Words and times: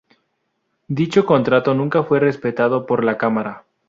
Dicho 0.87 1.27
contrato 1.27 1.75
nunca 1.75 2.01
fue 2.03 2.19
respetado 2.19 2.87
por 2.87 3.03
la 3.05 3.19
cámara. 3.19 3.65